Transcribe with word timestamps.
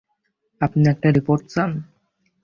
আপনি 0.61 0.81
একটা 0.89 1.07
রিপোর্ট 1.09 1.43
চান। 1.47 1.71